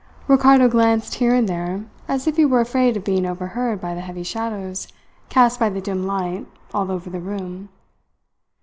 Ricardo 0.27 0.67
glanced 0.67 1.13
here 1.13 1.35
and 1.35 1.47
there, 1.47 1.85
as 2.07 2.25
if 2.25 2.35
he 2.35 2.43
were 2.45 2.59
afraid 2.59 2.97
of 2.97 3.03
being 3.03 3.23
overheard 3.23 3.79
by 3.79 3.93
the 3.93 4.01
heavy 4.01 4.23
shadows 4.23 4.87
cast 5.29 5.59
by 5.59 5.69
the 5.69 5.79
dim 5.79 6.07
light 6.07 6.47
all 6.73 6.91
over 6.91 7.11
the 7.11 7.19
room. 7.21 7.69